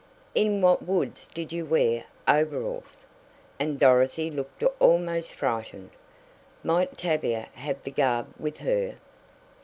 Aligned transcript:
"In 0.33 0.61
what 0.61 0.81
woods 0.81 1.27
did 1.31 1.53
you 1.53 1.63
wear 1.63 2.05
overalls?" 2.27 3.05
and 3.59 3.77
Dorothy 3.79 4.31
looked 4.31 4.63
almost 4.79 5.35
frightened. 5.35 5.91
Might 6.63 6.97
Tavia 6.97 7.49
have 7.53 7.83
the 7.83 7.91
garb 7.91 8.33
with 8.39 8.57
her? 8.57 8.95